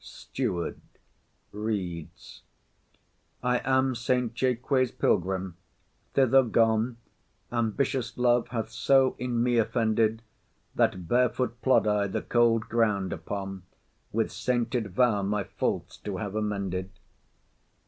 STEWARD. 0.03 0.81
[Reads.] 1.51 2.41
_I 3.43 3.61
am 3.63 3.93
Saint 3.93 4.33
Jaques' 4.33 4.89
pilgrim, 4.89 5.57
thither 6.15 6.41
gone. 6.41 6.97
Ambitious 7.51 8.17
love 8.17 8.47
hath 8.47 8.71
so 8.71 9.15
in 9.19 9.43
me 9.43 9.59
offended 9.59 10.23
That 10.73 11.07
barefoot 11.07 11.61
plod 11.61 11.85
I 11.85 12.07
the 12.07 12.23
cold 12.23 12.61
ground 12.67 13.13
upon, 13.13 13.61
With 14.11 14.31
sainted 14.31 14.89
vow 14.95 15.21
my 15.21 15.43
faults 15.43 15.97
to 15.97 16.17
have 16.17 16.33
amended. 16.33 16.89